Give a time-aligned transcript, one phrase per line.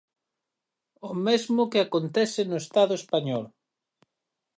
[1.09, 3.43] O mesmo que acontece no Estado español.